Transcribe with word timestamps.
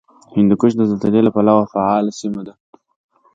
هندوکش 0.35 0.71
د 0.77 0.81
زلزلې 0.89 1.21
له 1.23 1.31
پلوه 1.35 1.63
فعاله 1.73 2.11
سیمه 2.19 2.41
ده 2.47 2.53